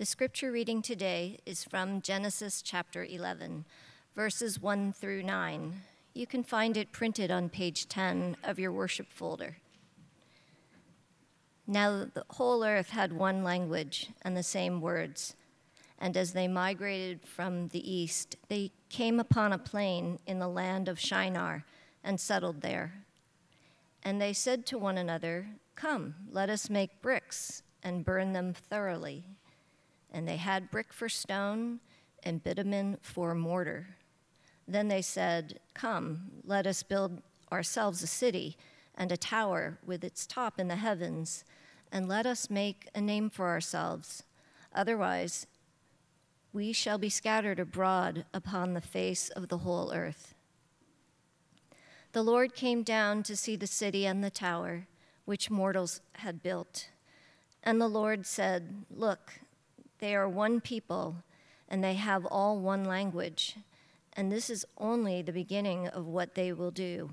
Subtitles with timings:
[0.00, 3.66] The scripture reading today is from Genesis chapter 11,
[4.16, 5.74] verses 1 through 9.
[6.14, 9.58] You can find it printed on page 10 of your worship folder.
[11.66, 15.36] Now the whole earth had one language and the same words.
[15.98, 20.88] And as they migrated from the east, they came upon a plain in the land
[20.88, 21.66] of Shinar
[22.02, 23.04] and settled there.
[24.02, 29.24] And they said to one another, Come, let us make bricks and burn them thoroughly.
[30.12, 31.80] And they had brick for stone
[32.22, 33.96] and bitumen for mortar.
[34.66, 38.56] Then they said, Come, let us build ourselves a city
[38.94, 41.44] and a tower with its top in the heavens
[41.92, 44.22] and let us make a name for ourselves.
[44.74, 45.46] Otherwise,
[46.52, 50.34] we shall be scattered abroad upon the face of the whole earth.
[52.12, 54.86] The Lord came down to see the city and the tower
[55.24, 56.88] which mortals had built.
[57.62, 59.40] And the Lord said, Look,
[60.00, 61.16] they are one people,
[61.68, 63.56] and they have all one language.
[64.14, 67.10] And this is only the beginning of what they will do.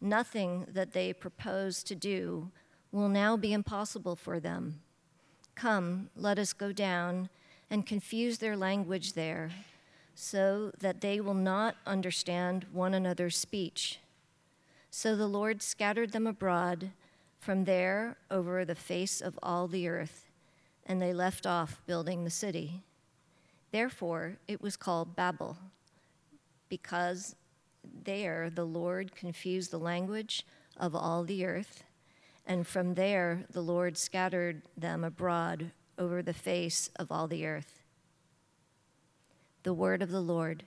[0.00, 2.50] Nothing that they propose to do
[2.92, 4.80] will now be impossible for them.
[5.54, 7.28] Come, let us go down
[7.70, 9.50] and confuse their language there,
[10.14, 13.98] so that they will not understand one another's speech.
[14.90, 16.92] So the Lord scattered them abroad
[17.38, 20.27] from there over the face of all the earth,
[20.88, 22.82] and they left off building the city.
[23.70, 25.56] Therefore, it was called Babel,
[26.68, 27.36] because
[28.04, 30.44] there the Lord confused the language
[30.76, 31.84] of all the earth
[32.48, 37.82] and from there, the Lord scattered them abroad over the face of all the earth.
[39.64, 40.64] The word of the Lord.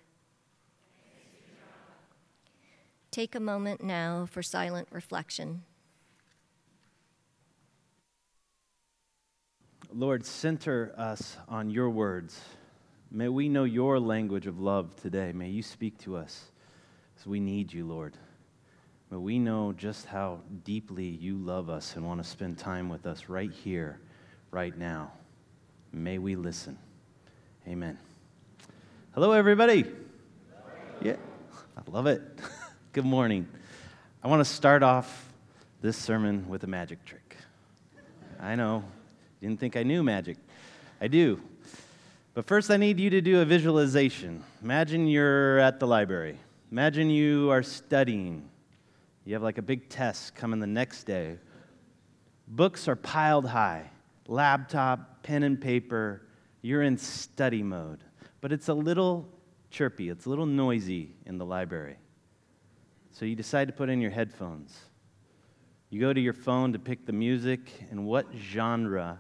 [3.10, 5.64] Take a moment now for silent reflection.
[9.94, 12.40] Lord, center us on your words.
[13.12, 15.34] May we know your language of love today.
[15.34, 16.46] May you speak to us
[17.20, 18.16] as we need you, Lord.
[19.10, 23.06] But we know just how deeply you love us and want to spend time with
[23.06, 24.00] us right here,
[24.50, 25.12] right now.
[25.92, 26.78] May we listen.
[27.68, 27.98] Amen.
[29.14, 29.84] Hello, everybody.
[31.02, 31.18] Yeah,
[31.76, 32.22] I love it.
[32.94, 33.46] Good morning.
[34.24, 35.34] I want to start off
[35.82, 37.36] this sermon with a magic trick.
[38.40, 38.86] I know,
[39.48, 40.38] didn't think I knew magic.
[41.00, 41.42] I do.
[42.34, 44.44] But first, I need you to do a visualization.
[44.64, 46.38] Imagine you're at the library.
[46.72, 48.48] Imagine you are studying
[49.26, 51.38] you have like a big test coming the next day.
[52.48, 53.90] Books are piled high
[54.28, 56.22] laptop, pen and paper.
[56.62, 58.04] You're in study mode.
[58.40, 59.28] But it's a little
[59.72, 61.98] chirpy, it's a little noisy in the library.
[63.12, 64.78] So you decide to put in your headphones.
[65.90, 67.60] You go to your phone to pick the music,
[67.90, 69.20] and what genre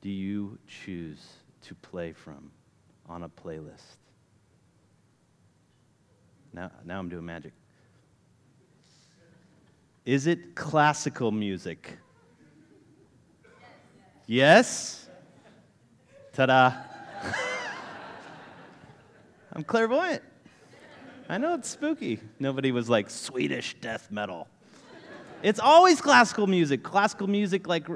[0.00, 1.24] do you choose
[1.62, 2.50] to play from
[3.08, 3.96] on a playlist?
[6.52, 7.52] Now, now I'm doing magic.
[10.04, 11.98] Is it classical music?
[14.26, 15.08] Yes?
[16.32, 16.72] Ta da.
[19.52, 20.22] I'm clairvoyant.
[21.28, 22.20] I know it's spooky.
[22.38, 24.48] Nobody was like Swedish death metal.
[25.46, 26.82] It's always classical music.
[26.82, 27.86] Classical music, like,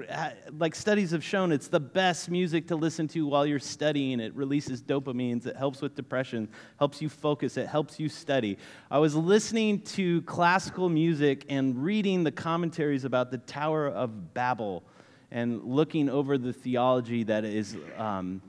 [0.56, 4.20] like studies have shown, it's the best music to listen to while you're studying.
[4.20, 8.56] It releases dopamines, it helps with depression, helps you focus, it helps you study.
[8.88, 14.84] I was listening to classical music and reading the commentaries about the Tower of Babel
[15.32, 18.42] and looking over the theology that is um,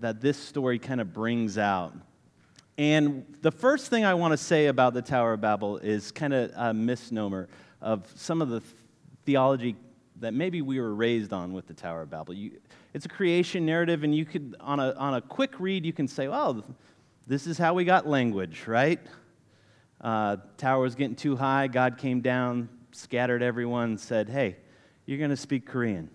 [0.00, 1.92] that this story kind of brings out.
[2.78, 6.32] And the first thing I want to say about the Tower of Babel is kind
[6.32, 7.50] of a misnomer
[7.84, 8.62] of some of the
[9.26, 9.76] theology
[10.20, 12.32] that maybe we were raised on with the Tower of Babel.
[12.32, 12.52] You,
[12.94, 16.08] it's a creation narrative, and you could, on a, on a quick read, you can
[16.08, 16.64] say, well,
[17.26, 19.00] this is how we got language, right?
[20.00, 21.66] Uh, tower was getting too high.
[21.66, 24.56] God came down, scattered everyone, said, hey,
[25.04, 26.08] you're going to speak Korean,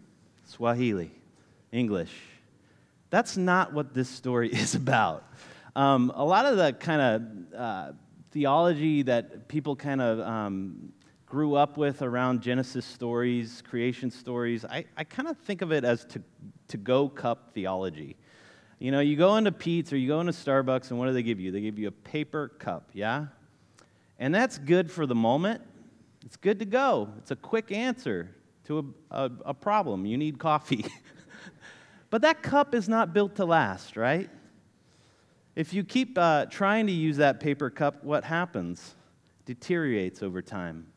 [0.45, 1.11] Swahili,
[1.71, 2.13] English.
[3.11, 5.23] That's not what this story is about.
[5.75, 7.91] Um, a lot of the kind of uh,
[8.31, 10.93] theology that people kind of um,
[11.29, 15.85] grew up with around Genesis stories, creation stories, I, I kind of think of it
[15.85, 16.23] as to,
[16.69, 18.17] to go cup theology.
[18.79, 21.21] You know, you go into Peet's or you go into Starbucks, and what do they
[21.21, 21.51] give you?
[21.51, 23.27] They give you a paper cup, yeah?
[24.17, 25.61] And that's good for the moment.
[26.25, 27.09] It's good to go.
[27.19, 28.31] It's a quick answer
[28.65, 30.07] to a, a, a problem.
[30.07, 30.85] You need coffee.
[32.09, 34.29] but that cup is not built to last, right?
[35.55, 38.95] If you keep uh, trying to use that paper cup, what happens?
[39.45, 40.88] Deteriorates over time.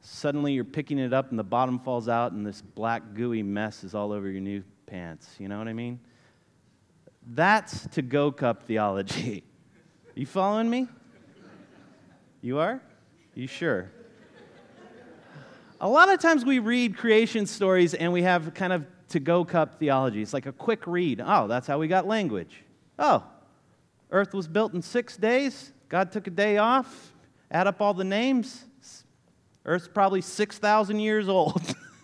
[0.00, 3.84] Suddenly you're picking it up and the bottom falls out and this black gooey mess
[3.84, 5.28] is all over your new pants.
[5.38, 6.00] You know what I mean?
[7.26, 9.44] That's to go cup theology.
[10.14, 10.88] You following me?
[12.40, 12.82] You are?
[13.36, 13.88] You sure?
[15.80, 19.44] A lot of times we read creation stories and we have kind of to go
[19.44, 20.20] cup theology.
[20.20, 21.22] It's like a quick read.
[21.24, 22.64] Oh, that's how we got language.
[22.98, 23.22] Oh,
[24.10, 25.72] earth was built in six days.
[25.88, 27.12] God took a day off.
[27.50, 28.64] Add up all the names.
[29.68, 31.60] Earth's probably 6,000 years old.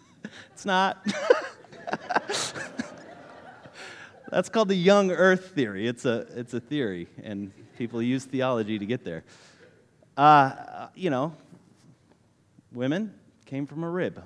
[0.52, 1.02] it's not.
[4.30, 5.88] That's called the young earth theory.
[5.88, 9.24] It's a, it's a theory, and people use theology to get there.
[10.14, 11.32] Uh, you know,
[12.70, 13.14] women
[13.46, 14.22] came from a rib.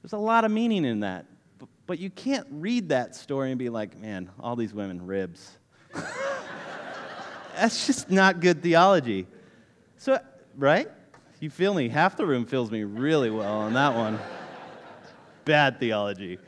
[0.00, 1.26] There's a lot of meaning in that.
[1.58, 5.58] But, but you can't read that story and be like, man, all these women, ribs.
[7.54, 9.26] That's just not good theology.
[9.98, 10.18] So,
[10.56, 10.88] right?
[11.40, 11.88] You feel me?
[11.88, 14.18] Half the room feels me really well on that one.
[15.44, 16.38] Bad theology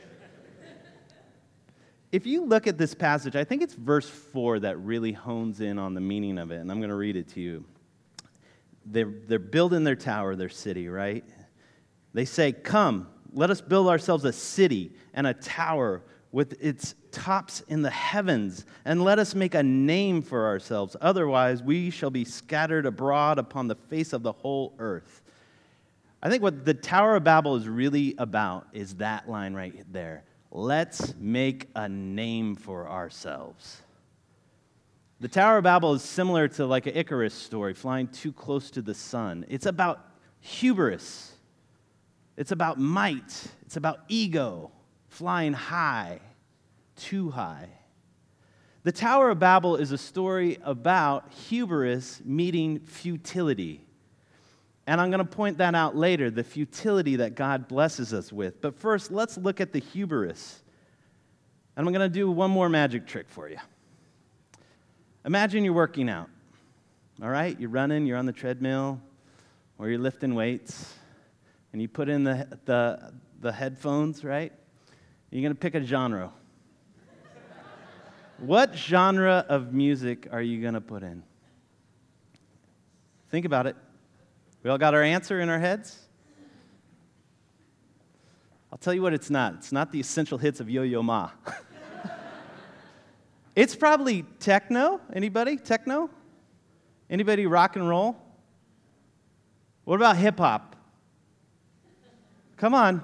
[2.13, 5.79] if you look at this passage, I think it's verse 4 that really hones in
[5.79, 7.65] on the meaning of it, and I'm going to read it to you.
[8.85, 11.25] They're, they're building their tower, their city, right?
[12.13, 17.61] They say, Come, let us build ourselves a city and a tower with its tops
[17.69, 20.97] in the heavens, and let us make a name for ourselves.
[20.99, 25.21] Otherwise, we shall be scattered abroad upon the face of the whole earth.
[26.21, 30.23] I think what the Tower of Babel is really about is that line right there
[30.55, 33.81] let's make a name for ourselves.
[35.19, 38.81] The Tower of Babel is similar to like an Icarus story, flying too close to
[38.81, 39.45] the sun.
[39.49, 40.05] It's about
[40.41, 41.31] hubris,
[42.37, 44.71] it's about might, it's about ego,
[45.07, 46.19] flying high,
[46.95, 47.69] too high.
[48.83, 53.85] The Tower of Babel is a story about hubris meeting futility.
[54.85, 58.61] And I'm going to point that out later, the futility that God blesses us with.
[58.61, 60.61] But first, let's look at the hubris.
[61.77, 63.57] And I'm going to do one more magic trick for you.
[65.25, 66.29] Imagine you're working out,
[67.21, 67.57] all right?
[67.57, 68.99] You're running, you're on the treadmill,
[69.77, 70.93] or you're lifting weights,
[71.71, 74.51] and you put in the, the, the headphones, right?
[75.31, 76.31] You're going to pick a genre.
[78.43, 81.23] What genre of music are you going to put in?
[83.29, 83.75] Think about it.
[84.63, 85.97] We all got our answer in our heads?
[88.71, 89.55] I'll tell you what it's not.
[89.55, 91.29] It's not the essential hits of Yo Yo Ma.
[93.55, 94.99] it's probably techno.
[95.13, 95.57] Anybody?
[95.57, 96.09] Techno?
[97.09, 98.17] Anybody rock and roll?
[99.85, 100.75] What about hip hop?
[102.57, 103.03] Come on.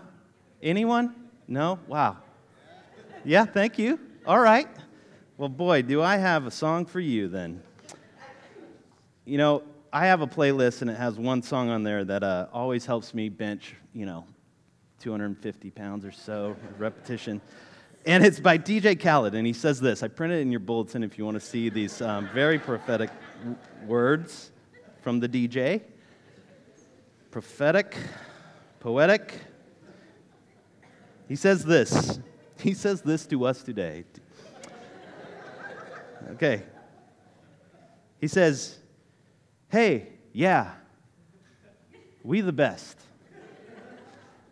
[0.62, 1.16] Anyone?
[1.48, 1.80] No?
[1.88, 2.18] Wow.
[3.24, 4.00] Yeah, thank you.
[4.26, 4.68] All right.
[5.40, 7.64] Well, boy, do I have a song for you then.
[9.24, 9.64] You know,
[9.94, 13.14] I have a playlist and it has one song on there that uh, always helps
[13.14, 14.26] me bench, you know,
[15.00, 17.40] 250 pounds or so repetition.
[18.06, 20.04] And it's by DJ Khaled, and he says this.
[20.04, 23.10] I printed it in your bulletin if you want to see these um, very prophetic
[23.88, 24.52] words
[25.02, 25.84] from the DJ.
[27.32, 27.96] Prophetic,
[28.82, 29.36] poetic.
[31.30, 32.20] He says this.
[32.60, 34.04] He says this to us today.
[36.32, 36.64] Okay.
[38.20, 38.78] He says,
[39.70, 40.72] hey, yeah,
[42.24, 43.00] we the best.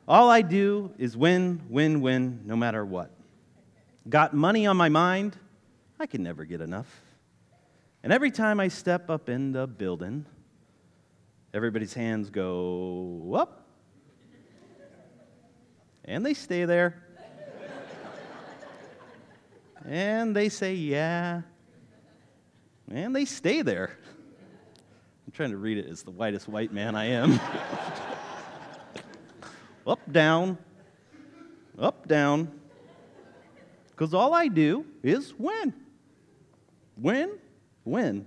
[0.07, 3.11] All I do is win, win, win, no matter what.
[4.07, 5.35] Got money on my mind,
[5.99, 6.87] I can never get enough.
[8.03, 10.25] And every time I step up in the building,
[11.53, 13.67] everybody's hands go up,
[16.05, 17.03] and they stay there.
[19.85, 21.41] and they say, yeah,
[22.91, 23.97] and they stay there.
[25.25, 27.33] I'm trying to read it as the whitest white man I am.
[29.87, 30.57] up, down,
[31.77, 32.51] up, down.
[33.89, 35.73] Because all I do is win.
[36.97, 37.31] Win,
[37.83, 38.25] win.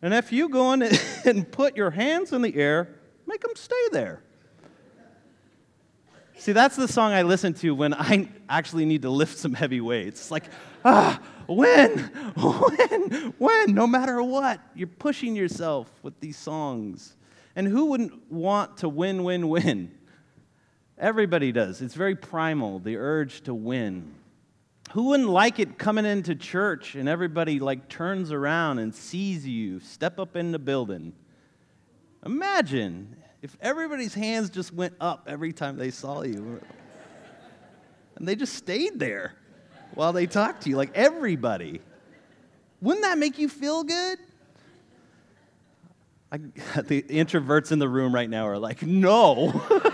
[0.00, 0.82] And if you go in
[1.24, 2.88] and put your hands in the air,
[3.26, 4.22] make them stay there.
[6.38, 9.80] See, that's the song I listen to when I actually need to lift some heavy
[9.80, 10.20] weights.
[10.20, 10.44] It's like,
[10.84, 14.60] ah, win, win, win, no matter what.
[14.76, 17.16] You're pushing yourself with these songs.
[17.56, 19.90] And who wouldn't want to win, win, win?
[20.96, 21.82] Everybody does.
[21.82, 24.14] It's very primal, the urge to win.
[24.92, 29.80] Who wouldn't like it coming into church and everybody like turns around and sees you
[29.80, 31.14] step up in the building?
[32.24, 36.60] Imagine if everybody's hands just went up every time they saw you
[38.16, 39.34] and they just stayed there
[39.94, 41.80] while they talked to you, like everybody.
[42.80, 44.18] Wouldn't that make you feel good?
[46.30, 46.36] I,
[46.82, 49.64] the introverts in the room right now are like, no.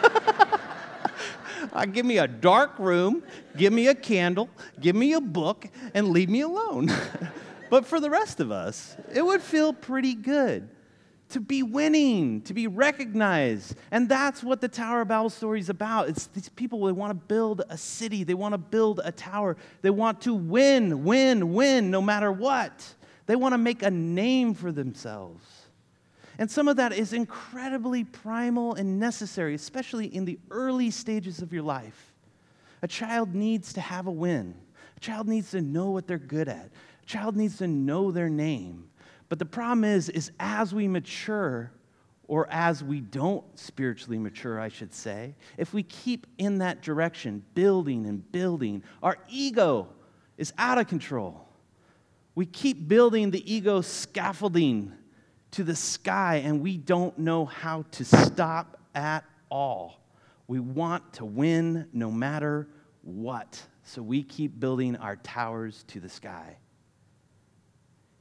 [1.72, 3.22] Uh, give me a dark room,
[3.56, 4.48] give me a candle,
[4.80, 6.88] give me a book, and leave me alone.
[7.70, 10.68] but for the rest of us, it would feel pretty good
[11.34, 13.74] to be winning, to be recognized.
[13.90, 16.08] And that's what the Tower of Babel story is about.
[16.08, 19.56] It's these people, they want to build a city, they want to build a tower,
[19.82, 22.94] they want to win, win, win, no matter what.
[23.26, 25.44] They want to make a name for themselves.
[26.38, 31.52] And some of that is incredibly primal and necessary, especially in the early stages of
[31.52, 32.12] your life.
[32.82, 34.54] A child needs to have a win.
[34.96, 36.70] A child needs to know what they're good at.
[37.02, 38.88] A child needs to know their name.
[39.28, 41.72] But the problem is, is as we mature,
[42.26, 47.44] or as we don't spiritually mature, I should say, if we keep in that direction,
[47.54, 49.88] building and building, our ego
[50.38, 51.46] is out of control.
[52.34, 54.92] We keep building the ego scaffolding
[55.52, 60.00] to the sky, and we don't know how to stop at all.
[60.48, 62.68] We want to win no matter
[63.02, 63.62] what.
[63.84, 66.56] So we keep building our towers to the sky.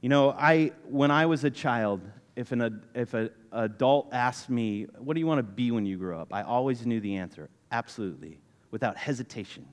[0.04, 2.02] You know, I, when I was a child,
[2.36, 5.96] if an if an adult asked me, What do you want to be when you
[5.96, 6.30] grow up?
[6.30, 8.38] I always knew the answer absolutely,
[8.70, 9.66] without hesitation.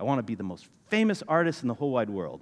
[0.00, 2.40] I want to be the most famous artist in the whole wide world.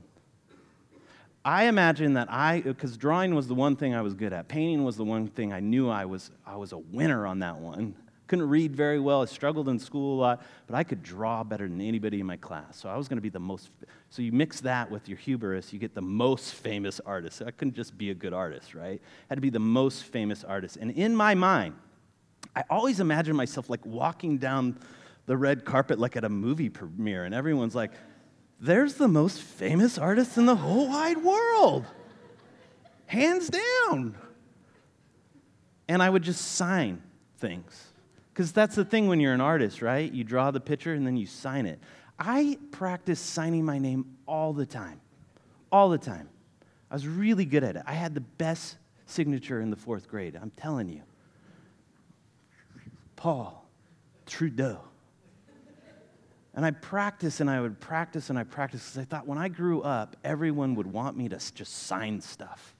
[1.44, 4.82] I imagine that I, because drawing was the one thing I was good at, painting
[4.82, 7.94] was the one thing I knew I was, I was a winner on that one.
[8.30, 11.66] Couldn't read very well, I struggled in school a lot, but I could draw better
[11.66, 12.76] than anybody in my class.
[12.76, 13.70] So I was going to be the most,
[14.08, 17.42] so you mix that with your hubris, you get the most famous artist.
[17.44, 19.00] I couldn't just be a good artist, right?
[19.02, 20.76] I had to be the most famous artist.
[20.76, 21.74] And in my mind,
[22.54, 24.78] I always imagined myself like walking down
[25.26, 27.90] the red carpet like at a movie premiere, and everyone's like,
[28.60, 31.84] there's the most famous artist in the whole wide world.
[33.06, 34.14] Hands down.
[35.88, 37.02] And I would just sign
[37.38, 37.89] things.
[38.32, 40.10] Because that's the thing when you're an artist, right?
[40.10, 41.78] You draw the picture and then you sign it.
[42.18, 45.00] I practice signing my name all the time.
[45.72, 46.28] All the time.
[46.90, 47.82] I was really good at it.
[47.86, 51.02] I had the best signature in the fourth grade, I'm telling you.
[53.16, 53.68] Paul
[54.26, 54.78] Trudeau.
[56.54, 59.48] And I practiced and I would practice and I practiced because I thought when I
[59.48, 62.74] grew up, everyone would want me to just sign stuff.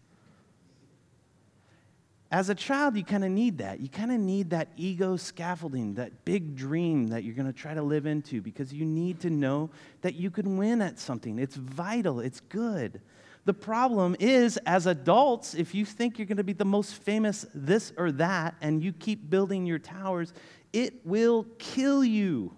[2.32, 3.80] As a child, you kind of need that.
[3.80, 7.74] You kind of need that ego scaffolding, that big dream that you're going to try
[7.74, 9.70] to live into because you need to know
[10.02, 11.40] that you can win at something.
[11.40, 13.00] It's vital, it's good.
[13.46, 17.46] The problem is, as adults, if you think you're going to be the most famous
[17.52, 20.32] this or that and you keep building your towers,
[20.72, 22.54] it will kill you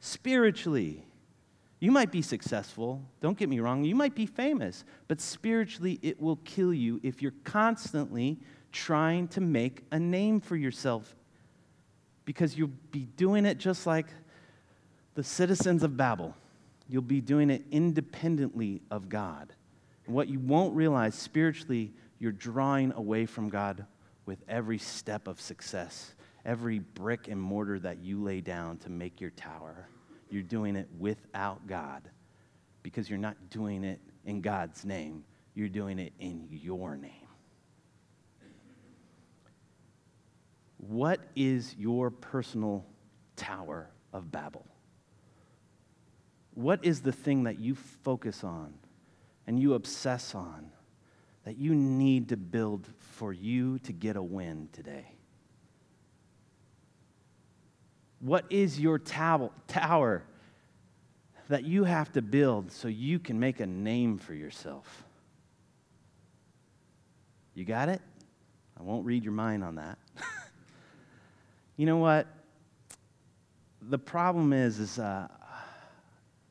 [0.00, 1.04] spiritually.
[1.78, 6.20] You might be successful, don't get me wrong, you might be famous, but spiritually it
[6.20, 8.40] will kill you if you're constantly
[8.72, 11.14] trying to make a name for yourself
[12.24, 14.06] because you'll be doing it just like
[15.14, 16.34] the citizens of Babel.
[16.88, 19.52] You'll be doing it independently of God.
[20.06, 23.84] And what you won't realize spiritually, you're drawing away from God
[24.26, 26.14] with every step of success
[26.48, 29.86] every brick and mortar that you lay down to make your tower,
[30.30, 32.08] you're doing it without God
[32.82, 37.17] because you're not doing it in God's name, you're doing it in your name.
[40.78, 42.86] What is your personal
[43.36, 44.64] tower of Babel?
[46.54, 48.74] What is the thing that you focus on
[49.46, 50.70] and you obsess on
[51.44, 55.06] that you need to build for you to get a win today?
[58.20, 60.24] What is your tower
[61.48, 65.04] that you have to build so you can make a name for yourself?
[67.54, 68.00] You got it?
[68.78, 69.98] I won't read your mind on that.
[71.78, 72.26] you know what?
[73.80, 75.28] The problem is, is uh,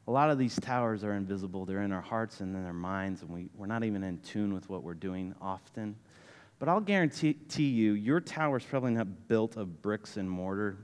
[0.07, 1.65] a lot of these towers are invisible.
[1.65, 4.53] They're in our hearts and in our minds, and we, we're not even in tune
[4.53, 5.97] with what we're doing often.
[6.59, 10.77] But I'll guarantee you, your tower is probably not built of bricks and mortar.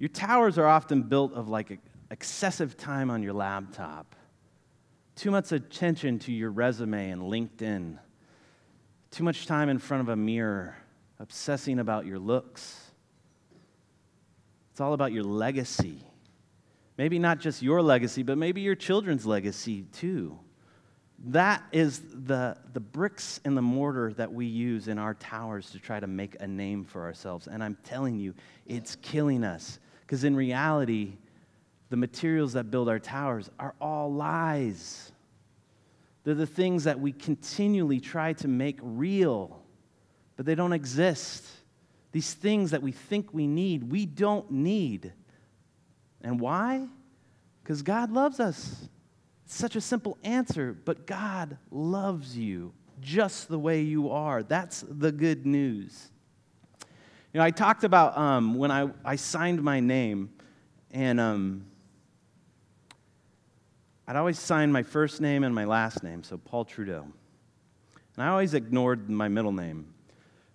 [0.00, 1.78] Your towers are often built of like
[2.10, 4.16] excessive time on your laptop,
[5.14, 7.96] too much attention to your resume and LinkedIn,
[9.12, 10.76] too much time in front of a mirror,
[11.20, 12.87] obsessing about your looks.
[14.78, 15.98] It's all about your legacy.
[16.98, 20.38] Maybe not just your legacy, but maybe your children's legacy too.
[21.30, 25.80] That is the, the bricks and the mortar that we use in our towers to
[25.80, 27.48] try to make a name for ourselves.
[27.48, 28.34] And I'm telling you,
[28.66, 29.80] it's killing us.
[30.02, 31.14] Because in reality,
[31.90, 35.10] the materials that build our towers are all lies.
[36.22, 39.60] They're the things that we continually try to make real,
[40.36, 41.44] but they don't exist.
[42.12, 45.12] These things that we think we need, we don't need.
[46.22, 46.86] And why?
[47.62, 48.88] Because God loves us.
[49.44, 54.42] It's such a simple answer, but God loves you just the way you are.
[54.42, 56.10] That's the good news.
[57.32, 60.30] You know, I talked about um, when I, I signed my name,
[60.90, 61.66] and um,
[64.06, 67.06] I'd always sign my first name and my last name, so Paul Trudeau.
[68.16, 69.92] And I always ignored my middle name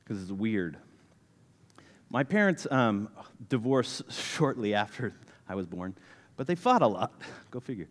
[0.03, 0.77] because it's weird.
[2.13, 3.09] My parents um,
[3.49, 5.15] divorced shortly after
[5.49, 5.95] I was born,
[6.37, 7.11] but they fought a lot.
[7.51, 7.87] Go figure.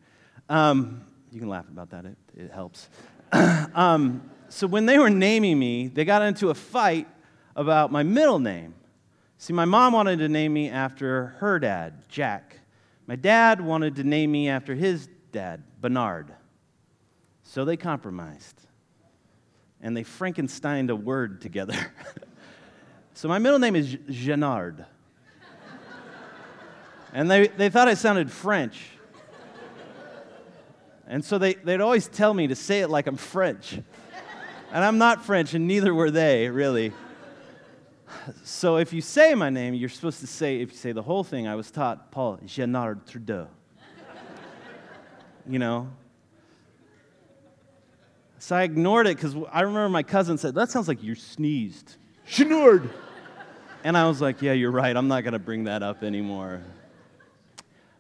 [0.49, 2.89] Um, you can laugh about that, it, it helps.
[3.33, 7.09] um, so when they were naming me, they got into a fight
[7.57, 8.75] about my middle name.
[9.39, 12.61] See, my mom wanted to name me after her dad, Jack.
[13.09, 16.33] My dad wanted to name me after his dad, Bernard.
[17.43, 18.61] So they compromised.
[19.81, 21.75] And they Frankensteined a word together.
[23.15, 24.85] so my middle name is Jeanard.
[27.13, 28.81] and they, they thought I sounded French.
[31.07, 33.79] And so they, they'd always tell me to say it like I'm French.
[34.73, 36.93] And I'm not French, and neither were they, really.
[38.45, 41.25] So if you say my name, you're supposed to say, if you say the whole
[41.25, 43.49] thing, I was taught Paul Jeanard Trudeau.
[45.47, 45.89] you know?
[48.39, 51.97] So I ignored it because I remember my cousin said, That sounds like you sneezed.
[52.29, 52.89] Jeanard!
[53.85, 54.97] And I was like, Yeah, you're right.
[54.97, 56.63] I'm not going to bring that up anymore.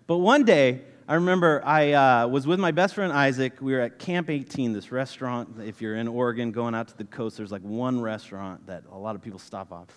[0.06, 3.60] But one day, I remember I uh, was with my best friend Isaac.
[3.60, 5.60] We were at Camp 18, this restaurant.
[5.60, 8.96] If you're in Oregon going out to the coast, there's like one restaurant that a
[8.96, 9.88] lot of people stop off.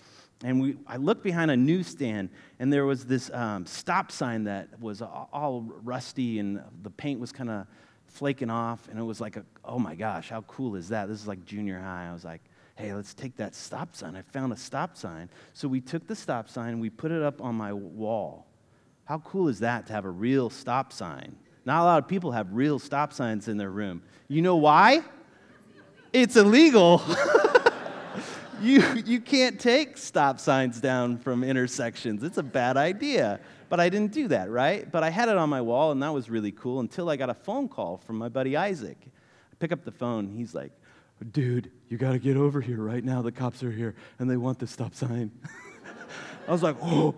[0.44, 2.30] And we, I looked behind a newsstand,
[2.60, 7.32] and there was this um, stop sign that was all rusty, and the paint was
[7.32, 7.68] kind of
[8.08, 8.88] flaking off.
[8.90, 11.08] And it was like, a, oh my gosh, how cool is that?
[11.08, 12.08] This is like junior high.
[12.10, 12.42] I was like,
[12.76, 14.16] hey, let's take that stop sign.
[14.16, 15.30] I found a stop sign.
[15.54, 18.48] So we took the stop sign, and we put it up on my wall.
[19.06, 21.36] How cool is that to have a real stop sign?
[21.64, 24.04] Not a lot of people have real stop signs in their room.
[24.28, 25.04] You know why?
[26.12, 27.02] It's illegal.
[28.62, 32.24] you, you can't take stop signs down from intersections.
[32.24, 33.40] It's a bad idea.
[33.70, 34.90] But I didn't do that, right?
[34.92, 37.30] But I had it on my wall, and that was really cool until I got
[37.30, 38.98] a phone call from my buddy Isaac.
[39.04, 40.28] I pick up the phone.
[40.28, 40.72] He's like,
[41.32, 43.22] Dude, you got to get over here right now.
[43.22, 45.32] The cops are here, and they want the stop sign.
[46.48, 47.16] I was like, Oh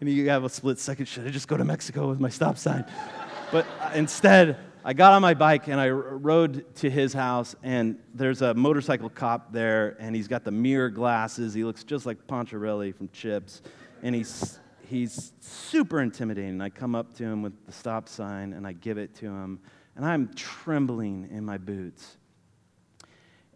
[0.00, 2.58] and you have a split second should I just go to Mexico with my stop
[2.58, 2.84] sign?
[3.52, 8.42] but instead, I got on my bike and I rode to his house, and there's
[8.42, 11.54] a motorcycle cop there, and he's got the mirror glasses.
[11.54, 13.62] He looks just like Poncherello from Chips,
[14.02, 16.60] and he's, he's super intimidating.
[16.60, 19.58] I come up to him with the stop sign, and I give it to him,
[19.96, 22.16] and I'm trembling in my boots.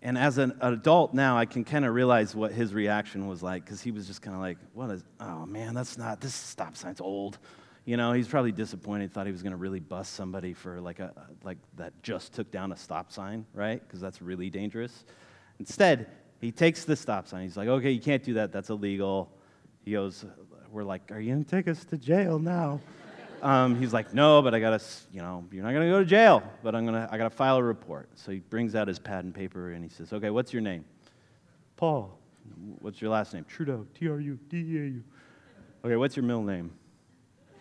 [0.03, 3.65] And as an adult now, I can kind of realize what his reaction was like
[3.65, 5.05] because he was just kind of like, "What is?
[5.21, 6.21] Oh man, that's not.
[6.21, 7.39] This stop sign's old."
[7.85, 9.13] You know, he's probably disappointed.
[9.13, 11.13] Thought he was going to really bust somebody for like a
[11.45, 13.81] like that just took down a stop sign, right?
[13.87, 15.05] Because that's really dangerous.
[15.59, 16.11] Instead,
[16.41, 17.43] he takes the stop sign.
[17.43, 18.53] He's like, "Okay, you can't do that.
[18.53, 19.31] That's illegal."
[19.85, 20.25] He goes,
[20.71, 22.81] "We're like, are you going to take us to jail now?"
[23.43, 26.43] Um, he's like, no, but I gotta, you know, you're not gonna go to jail,
[26.63, 28.11] but I'm gonna, I gotta file a report.
[28.17, 30.85] So he brings out his pad and paper and he says, okay, what's your name?
[31.77, 32.19] Paul.
[32.81, 33.45] What's your last name?
[33.45, 33.87] Trudeau.
[33.95, 35.03] T R U D E A U.
[35.85, 36.73] Okay, what's your middle name?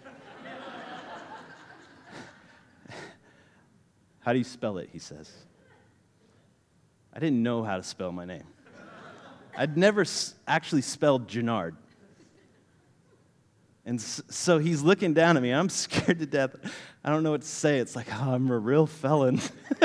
[4.20, 4.90] how do you spell it?
[4.92, 5.32] He says.
[7.14, 8.44] I didn't know how to spell my name.
[9.58, 10.06] I'd never
[10.48, 11.76] actually spelled Jeanard.
[13.90, 15.50] And so he's looking down at me.
[15.52, 16.56] I'm scared to death.
[17.04, 17.80] I don't know what to say.
[17.80, 19.42] It's like, oh, I'm a real felon.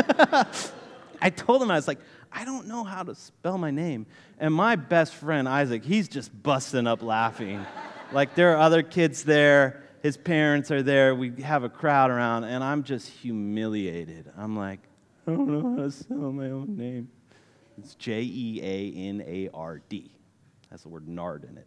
[1.23, 4.05] I told him, I was like, I don't know how to spell my name.
[4.39, 7.65] And my best friend, Isaac, he's just busting up laughing.
[8.13, 9.83] like, there are other kids there.
[10.03, 11.15] His parents are there.
[11.15, 14.31] We have a crowd around, and I'm just humiliated.
[14.37, 14.81] I'm like,
[15.27, 17.09] I don't know how to spell my own name.
[17.79, 20.11] It's J E A N A R D.
[20.69, 21.67] That's the word nard in it.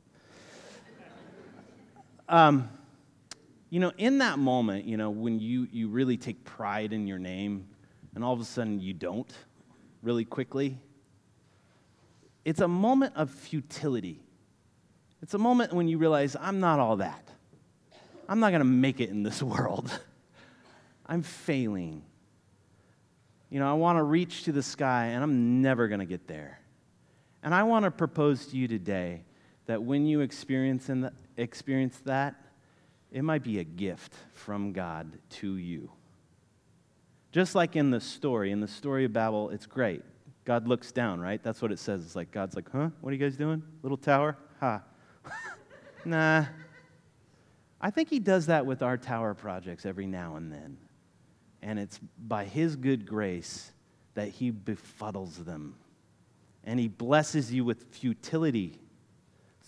[2.29, 2.69] Um,
[3.69, 7.19] you know, in that moment, you know, when you, you really take pride in your
[7.19, 7.67] name
[8.15, 9.31] and all of a sudden you don't
[10.01, 10.77] really quickly,
[12.45, 14.21] it's a moment of futility.
[15.21, 17.27] It's a moment when you realize, I'm not all that.
[18.29, 19.91] I'm not going to make it in this world.
[21.05, 22.03] I'm failing.
[23.49, 26.27] You know, I want to reach to the sky and I'm never going to get
[26.27, 26.59] there.
[27.43, 29.23] And I want to propose to you today
[29.67, 32.35] that when you experience, in the, experience that,
[33.11, 35.91] it might be a gift from God to you.
[37.31, 40.01] Just like in the story, in the story of Babel, it's great.
[40.43, 41.41] God looks down, right?
[41.41, 42.03] That's what it says.
[42.03, 42.89] It's like God's like, huh?
[43.01, 43.61] What are you guys doing?
[43.83, 44.37] Little tower?
[44.59, 44.81] Ha.
[46.05, 46.45] nah.
[47.79, 50.77] I think He does that with our tower projects every now and then.
[51.61, 53.71] And it's by His good grace
[54.15, 55.75] that He befuddles them.
[56.63, 58.79] And He blesses you with futility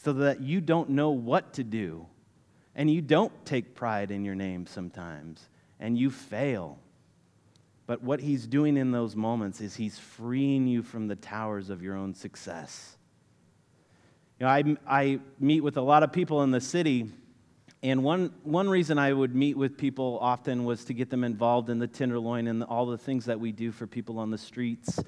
[0.03, 2.07] so that you don't know what to do.
[2.75, 5.49] And you don't take pride in your name sometimes.
[5.79, 6.79] And you fail.
[7.85, 11.81] But what He's doing in those moments is He's freeing you from the towers of
[11.81, 12.97] your own success.
[14.39, 17.09] You know, I, I meet with a lot of people in the city
[17.81, 21.69] and one, one reason I would meet with people often was to get them involved
[21.69, 24.99] in the Tenderloin and all the things that we do for people on the streets.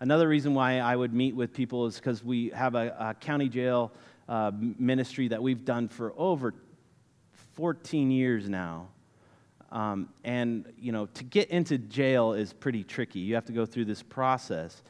[0.00, 3.48] Another reason why I would meet with people is because we have a, a county
[3.48, 3.92] jail
[4.28, 6.54] uh, ministry that we've done for over
[7.54, 8.88] 14 years now.
[9.70, 13.20] Um, and, you know, to get into jail is pretty tricky.
[13.20, 14.82] You have to go through this process.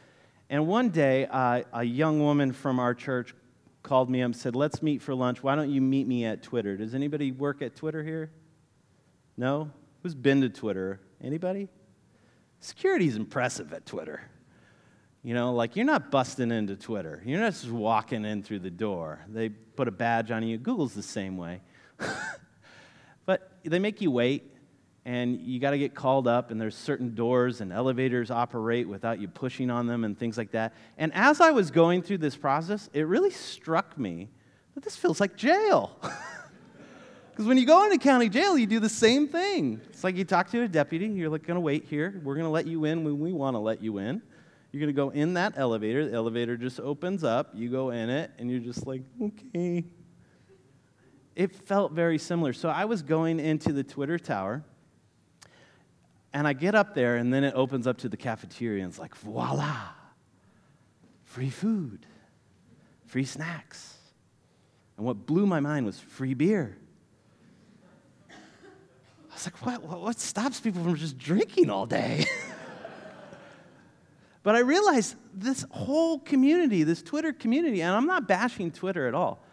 [0.51, 3.35] And one day, uh, a young woman from our church
[3.83, 5.43] called me up and said, Let's meet for lunch.
[5.43, 6.77] Why don't you meet me at Twitter?
[6.77, 8.31] Does anybody work at Twitter here?
[9.37, 9.71] No?
[10.03, 11.01] Who's been to Twitter?
[11.23, 11.69] Anybody?
[12.61, 14.23] Security's impressive at Twitter.
[15.29, 17.23] You know, like you're not busting into Twitter.
[17.23, 19.21] You're not just walking in through the door.
[19.29, 20.57] They put a badge on you.
[20.57, 21.61] Google's the same way.
[23.27, 24.51] but they make you wait
[25.05, 29.21] and you got to get called up, and there's certain doors and elevators operate without
[29.21, 30.73] you pushing on them and things like that.
[30.97, 34.31] And as I was going through this process, it really struck me
[34.75, 36.01] that this feels like jail.
[37.31, 39.81] Because when you go into county jail, you do the same thing.
[39.91, 42.21] It's like you talk to a deputy, you're like, going to wait here.
[42.25, 44.23] We're going to let you in when we want to let you in.
[44.71, 46.09] You're going to go in that elevator.
[46.09, 47.51] The elevator just opens up.
[47.55, 49.85] You go in it, and you're just like, okay.
[51.35, 52.53] It felt very similar.
[52.53, 54.65] So I was going into the Twitter tower
[56.33, 58.99] and I get up there, and then it opens up to the cafeteria, and it's
[58.99, 59.89] like, voila,
[61.25, 62.07] free food,
[63.07, 63.97] free snacks.
[64.97, 66.77] And what blew my mind was free beer.
[68.31, 72.27] I was like, what, what stops people from just drinking all day?
[74.49, 79.13] but I realized this whole community, this Twitter community, and I'm not bashing Twitter at
[79.13, 79.45] all,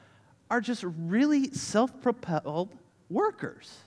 [0.49, 2.73] are just really self propelled
[3.09, 3.77] workers.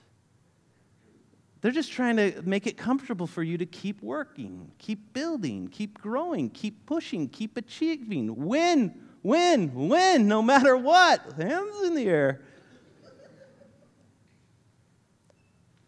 [1.63, 5.99] They're just trying to make it comfortable for you to keep working, keep building, keep
[5.99, 8.45] growing, keep pushing, keep achieving.
[8.45, 11.23] Win, win, win, no matter what.
[11.39, 12.43] Hands in the air.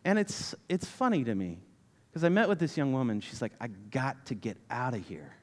[0.02, 1.59] And it's, it's funny to me
[2.10, 3.20] because I met with this young woman.
[3.20, 5.34] She's like, I got to get out of here.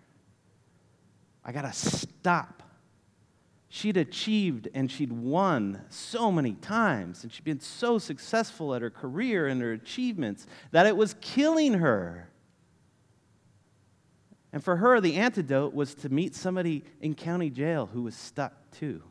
[1.43, 2.63] I got to stop
[3.69, 8.89] she'd achieved and she'd won so many times, and she'd been so successful at her
[8.89, 12.29] career and her achievements that it was killing her.
[14.53, 18.53] And for her, the antidote was to meet somebody in county jail who was stuck
[18.71, 19.03] too,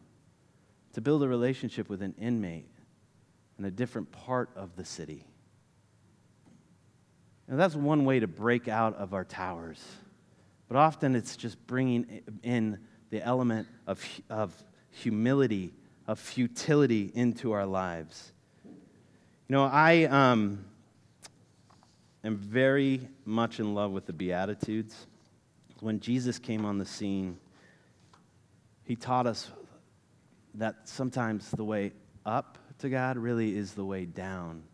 [0.95, 2.71] to build a relationship with an inmate
[3.59, 5.27] in a different part of the city.
[7.49, 9.83] And that's one way to break out of our towers.
[10.69, 12.79] But often it's just bringing in
[13.11, 14.53] the element of, of
[14.91, 15.73] humility,
[16.09, 18.33] of futility into our lives.
[18.65, 20.65] You know, I um,
[22.25, 25.07] am very much in love with the Beatitudes.
[25.79, 27.39] When Jesus came on the scene,
[28.83, 29.51] he taught us
[30.55, 31.93] that sometimes the way
[32.25, 34.65] up to God really is the way down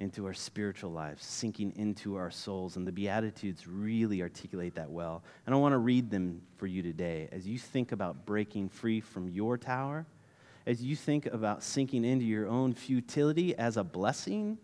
[0.00, 2.76] into our spiritual lives, sinking into our souls.
[2.76, 5.22] And the Beatitudes really articulate that well.
[5.46, 9.00] And I want to read them for you today as you think about breaking free
[9.00, 10.06] from your tower,
[10.66, 14.58] as you think about sinking into your own futility as a blessing.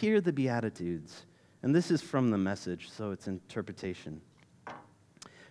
[0.00, 1.24] Hear the Beatitudes.
[1.62, 4.20] And this is from the message, so it's interpretation.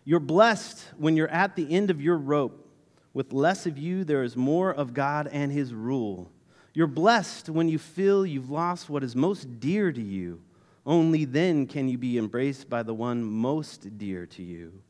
[0.04, 2.68] You're blessed when you're at the end of your rope.
[3.14, 6.32] With less of you, there is more of God and His rule.
[6.74, 10.42] You're blessed when you feel you've lost what is most dear to you.
[10.86, 14.82] Only then can you be embraced by the one most dear to you.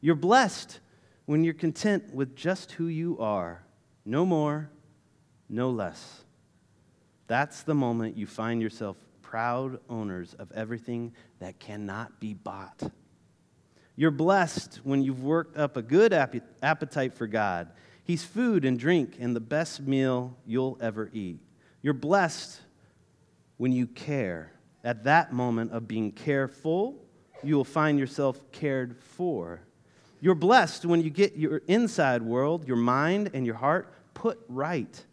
[0.00, 0.80] You're blessed
[1.26, 3.62] when you're content with just who you are,
[4.04, 4.70] no more,
[5.48, 6.24] no less.
[7.26, 12.82] That's the moment you find yourself proud owners of everything that cannot be bought.
[13.94, 17.68] You're blessed when you've worked up a good appetite for God
[18.08, 21.40] He's food and drink and the best meal you'll ever eat.
[21.82, 22.58] You're blessed
[23.58, 24.50] when you care.
[24.82, 26.96] At that moment of being careful,
[27.44, 29.60] you will find yourself cared for.
[30.22, 35.04] You're blessed when you get your inside world, your mind and your heart put right.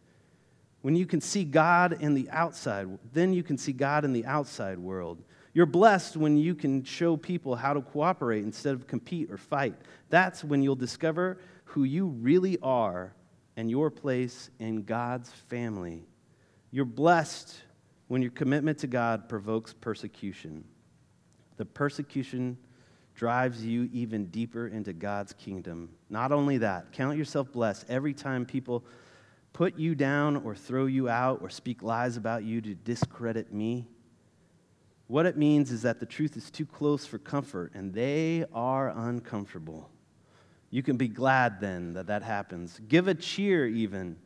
[0.81, 4.25] When you can see God in the outside, then you can see God in the
[4.25, 5.21] outside world.
[5.53, 9.75] You're blessed when you can show people how to cooperate instead of compete or fight.
[10.09, 11.39] That's when you'll discover
[11.75, 13.13] who you really are
[13.57, 16.05] and your place in God's family.
[16.71, 17.53] You're blessed
[18.07, 20.63] when your commitment to God provokes persecution.
[21.57, 22.57] The persecution
[23.13, 25.89] drives you even deeper into God's kingdom.
[26.09, 28.85] Not only that, count yourself blessed every time people
[29.51, 33.85] put you down or throw you out or speak lies about you to discredit me.
[35.07, 38.87] What it means is that the truth is too close for comfort and they are
[38.95, 39.89] uncomfortable.
[40.69, 42.79] You can be glad then that that happens.
[42.87, 44.17] Give a cheer, even.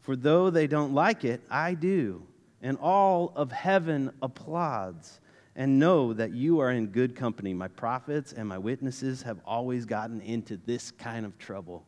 [0.00, 2.22] For though they don't like it, I do.
[2.62, 5.20] And all of heaven applauds.
[5.56, 7.52] And know that you are in good company.
[7.52, 11.84] My prophets and my witnesses have always gotten into this kind of trouble.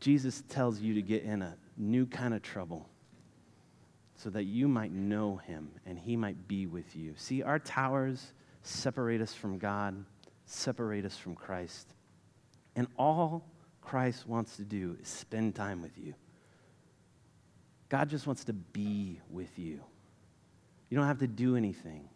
[0.00, 2.88] Jesus tells you to get in a new kind of trouble
[4.14, 7.14] so that you might know him and he might be with you.
[7.16, 8.32] See, our towers
[8.62, 10.04] separate us from God,
[10.50, 11.88] separate us from Christ.
[12.74, 13.44] And all
[13.82, 16.14] Christ wants to do is spend time with you.
[17.88, 19.80] God just wants to be with you.
[20.90, 22.08] You don't have to do anything,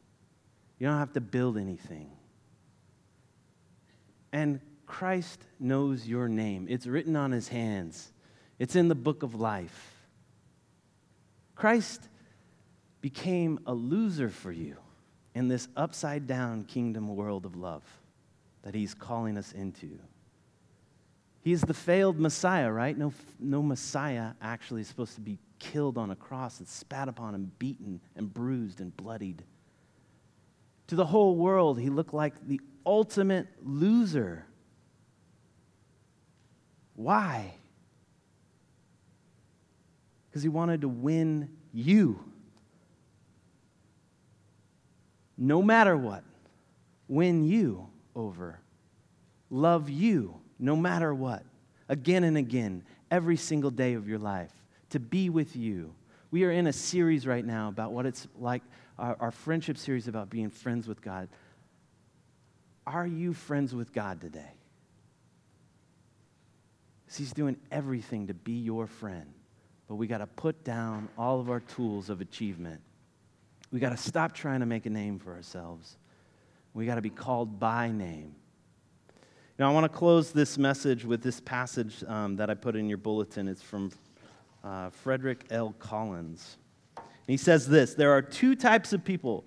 [0.79, 2.11] you don't have to build anything.
[4.33, 6.67] And Christ knows your name.
[6.69, 8.13] It's written on his hands,
[8.59, 9.95] it's in the book of life.
[11.55, 12.09] Christ
[13.01, 14.77] became a loser for you
[15.35, 17.83] in this upside down kingdom world of love
[18.63, 19.99] that he's calling us into.
[21.43, 22.97] He's the failed Messiah, right?
[22.97, 27.35] No, no Messiah actually is supposed to be killed on a cross and spat upon
[27.35, 29.43] and beaten and bruised and bloodied.
[30.89, 34.47] To the whole world, he looked like the ultimate loser.
[36.95, 37.55] Why?
[40.29, 42.23] Because he wanted to win you.
[45.37, 46.23] No matter what,
[47.09, 48.61] win you over.
[49.51, 51.43] Love you no matter what.
[51.89, 54.53] Again and again, every single day of your life.
[54.91, 55.95] To be with you.
[56.31, 58.63] We are in a series right now about what it's like,
[58.99, 61.29] our, our friendship series about being friends with God.
[62.87, 64.55] Are you friends with God today?
[67.15, 69.27] He's doing everything to be your friend.
[69.89, 72.81] But we got to put down all of our tools of achievement.
[73.71, 75.97] We got to stop trying to make a name for ourselves.
[76.75, 78.35] We got to be called by name.
[79.59, 82.89] Now, I want to close this message with this passage um, that I put in
[82.89, 83.47] your bulletin.
[83.49, 83.93] It's from
[84.65, 85.75] uh, Frederick L.
[85.79, 86.57] Collins.
[86.97, 89.45] And he says this There are two types of people.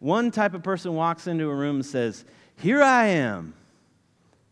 [0.00, 2.24] One type of person walks into a room and says,
[2.56, 3.54] Here I am.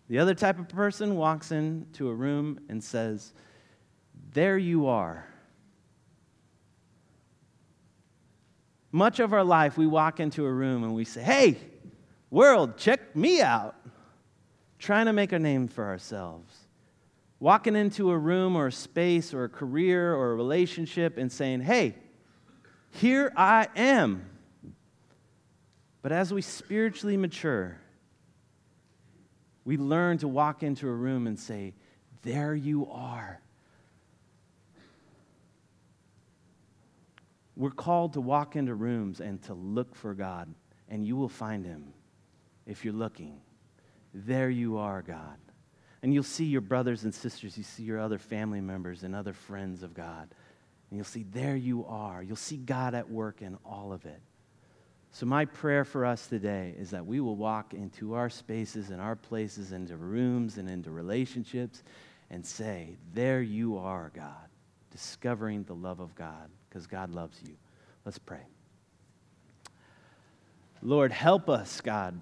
[0.08, 3.32] The other type of person walks into a room and says,
[4.32, 5.26] There you are.
[8.92, 11.56] Much of our life, we walk into a room and we say, Hey,
[12.30, 13.74] world, check me out.
[14.78, 16.54] Trying to make a name for ourselves.
[17.40, 21.62] Walking into a room or a space or a career or a relationship and saying,
[21.62, 21.96] Hey,
[22.90, 24.26] here I am.
[26.02, 27.78] But as we spiritually mature,
[29.64, 31.74] we learn to walk into a room and say,
[32.22, 33.41] There you are.
[37.56, 40.52] We're called to walk into rooms and to look for God,
[40.88, 41.92] and you will find him
[42.66, 43.40] if you're looking.
[44.14, 45.36] There you are, God.
[46.02, 49.32] And you'll see your brothers and sisters, you see your other family members and other
[49.32, 50.34] friends of God.
[50.90, 52.22] And you'll see, there you are.
[52.22, 54.20] You'll see God at work in all of it.
[55.14, 59.00] So, my prayer for us today is that we will walk into our spaces and
[59.00, 61.82] our places, into rooms and into relationships,
[62.30, 64.48] and say, There you are, God,
[64.90, 67.54] discovering the love of God, because God loves you.
[68.06, 68.40] Let's pray.
[70.80, 72.18] Lord, help us, God.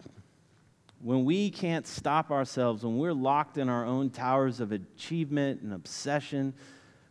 [1.01, 5.73] When we can't stop ourselves, when we're locked in our own towers of achievement and
[5.73, 6.53] obsession,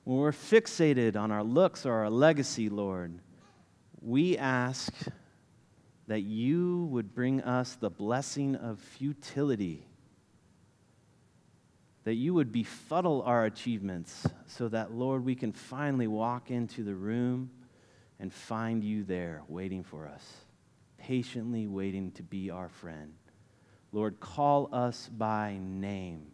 [0.03, 3.19] when we're fixated on our looks or our legacy, Lord,
[4.01, 4.93] we ask
[6.07, 9.85] that you would bring us the blessing of futility,
[12.09, 16.95] that you would befuddle our achievements so that, Lord, we can finally walk into the
[16.95, 17.51] room
[18.19, 20.25] and find you there waiting for us,
[20.97, 23.13] patiently waiting to be our friend.
[23.91, 26.31] Lord, call us by name.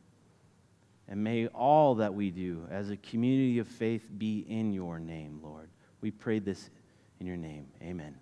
[1.09, 5.41] And may all that we do as a community of faith be in your name,
[5.43, 5.67] Lord.
[5.99, 6.69] We pray this
[7.19, 7.67] in your name.
[7.81, 8.15] Amen.